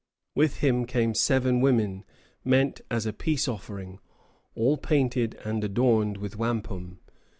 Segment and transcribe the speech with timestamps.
[0.33, 2.05] With him came seven women,
[2.43, 3.99] meant as a peace offering,
[4.55, 6.99] all painted and adorned with wampum.